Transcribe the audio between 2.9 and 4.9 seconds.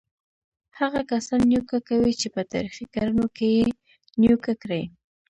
کړنو کې یې نیوکه کړې.